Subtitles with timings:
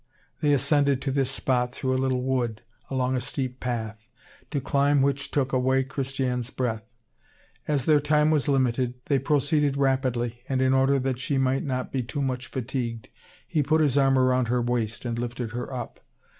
[0.41, 3.99] They ascended to this spot through a little wood, along a steep path,
[4.49, 6.81] to climb which took away Christiane's breath.
[7.67, 11.91] As their time was limited, they proceeded rapidly, and, in order that she might not
[11.91, 13.09] be too much fatigued,
[13.47, 15.99] he put his arm round her waist and lifted her up.